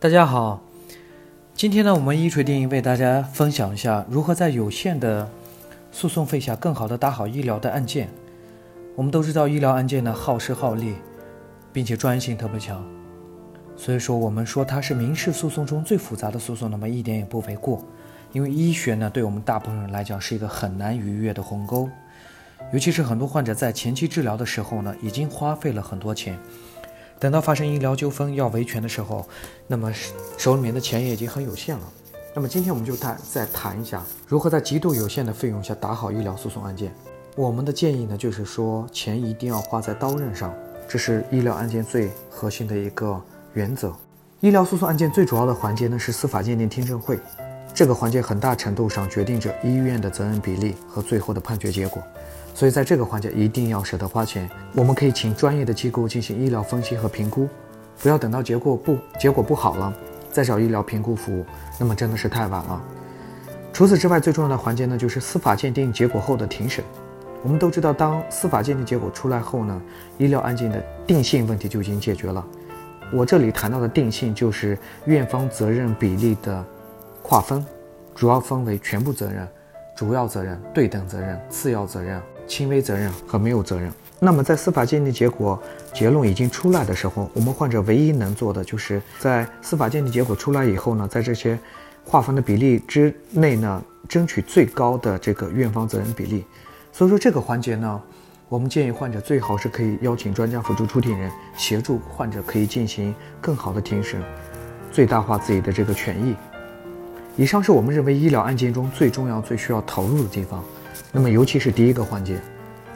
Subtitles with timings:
[0.00, 0.62] 大家好，
[1.56, 5.28] 今天呢，我们一锤定音为大家分享一下如何在有限的
[5.90, 8.08] 诉讼费下更好的打好医疗的案件。
[8.94, 10.94] 我们都知道，医疗案件呢耗时耗力，
[11.72, 12.80] 并且专业性特别强，
[13.76, 17.84] 所以说我们说它是民事诉讼中最复杂的诉讼，那么一点也不为过。
[18.30, 21.88] 因为医学呢，对我们大部分人来讲是一个很难逾越的鸿沟，
[22.72, 26.38] 尤其是很多患者在前期治疗的时候呢，已经花费了很多钱。
[27.20, 29.26] 等到发生医疗纠纷要维权的时候，
[29.66, 29.92] 那么
[30.36, 31.82] 手里面的钱也已经很有限了。
[32.34, 36.94] 那么今天我们就谈再谈一下如何在极度有限的费用下打好医疗诉讼案件。
[37.34, 40.54] 我们的建议呢，就是说钱一定要花在刀刃上，
[40.88, 43.20] 这是医疗案件最核心的一个
[43.54, 43.92] 原则。
[44.40, 47.18] 医疗诉讼案件最主要的环节呢是司法鉴定听证会，
[47.78, 52.02] 这个环节很大程度上决定着医院的责任比例和最后的判决结果。
[52.52, 54.50] 所以在这个环节一定要舍得花钱。
[54.74, 57.48] 我们可以请专业的机构进行医疗分析和评估，
[58.02, 59.94] 不要等到结果不结果不好了
[60.28, 61.46] 再找医疗评估服务，
[61.78, 62.82] 那么真的是太晚了。
[63.72, 66.84] 除此之外，最重要的环节呢就是司法鉴定结果后的庭审。
[67.44, 69.80] 我们都知道，当司法鉴定结果出来后呢，
[70.18, 72.44] 医疗案件的定性问题就已经解决了。
[73.12, 76.64] 我这里谈到的定性就是院方责任比例的
[77.30, 77.62] 划分，
[78.14, 79.46] 主要分为全部责任、
[79.94, 82.18] 主要责任、对等责任、次要责任。
[82.46, 83.92] 轻微责任和没有责任。
[84.18, 85.62] 那么在司法鉴定结果
[85.92, 91.58] 结论已经出来的时候，我们患者唯一能做的就是在司法鉴定结果出来以后呢，在这些
[92.06, 96.46] 划分的比例之内呢，争取最高的这个院方责任比例。
[96.90, 98.02] 所以说这个环节呢，
[98.48, 104.18] 我们建议患者最好是可以邀请专家辅助出庭人协助患者，可以进行更好的庭审，
[104.90, 106.34] 最大化自己的这个权益。
[107.38, 110.60] 以上是我们认为医疗案件中最重要、最需要投入的地方。
[111.12, 112.36] 那么，尤其是第一个环节，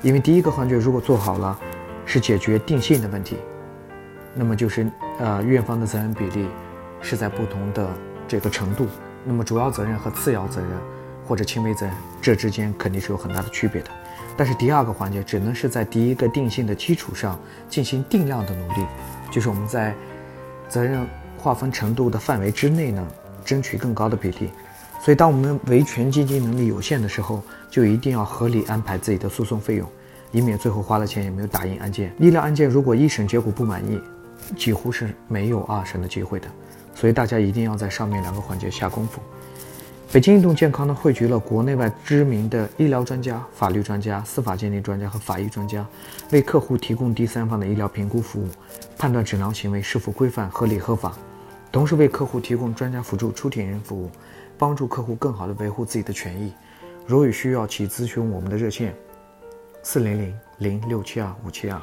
[0.00, 1.58] 因为第一个环节如果做好了，
[2.06, 3.36] 是解决定性的问题，
[4.34, 6.46] 那么就是呃院方的责任比例
[7.02, 7.86] 是在不同的
[8.26, 8.86] 这个程度，
[9.26, 10.70] 那么主要责任和次要责任
[11.26, 13.90] 或者轻微责任这之间肯定是有很大的区别的。
[14.38, 17.38] 但是第二个环节只能是在第一个定性的基础上
[17.68, 18.86] 进行定量的努力，
[19.30, 19.94] 就是我们在
[20.66, 23.06] 责任划分程度的范围之内呢，
[23.44, 24.50] 争取更高的比例。
[25.02, 29.88] 所以，当我们维权经济能力有限的时候，就一定要合理安排自己的诉讼费用，
[30.30, 32.12] 以免最后花了钱也没有打赢案件。
[32.18, 33.98] 医疗案件如果一审结果不满意，
[34.56, 36.46] 几乎是没有二审的机会的。
[36.94, 39.20] 所以大家一定要在上面两个环节下功夫。
[40.12, 45.86] 北京运动健康呢，汇聚了国内外知名的医疗专家、法律专家、司法鉴定专家和法医专家，
[46.32, 48.48] 为客户提供第三方的医疗评估服务，
[48.98, 51.14] 判断诊疗行为是否规范、合理、合法，
[51.72, 54.10] 同时为客户提供专家辅助出庭人服务。
[54.58, 56.52] 帮助客户更好的维护自己的权益，
[57.06, 58.94] 如有需要，请咨询我们的热线：
[59.82, 61.80] 四零零零六七二五七二。